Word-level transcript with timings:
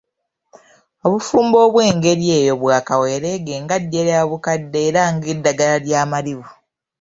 Obufumbo 1.05 1.57
obw'engeri 1.67 2.25
eyo 2.39 2.53
bwa 2.61 2.77
kaweereege 2.87 3.53
nga 3.63 3.77
ddya 3.81 4.01
lya 4.07 4.21
bukadde 4.29 4.79
era 4.87 5.01
ng'eddagala 5.13 5.75
lya 5.85 6.01
malibu! 6.11 6.45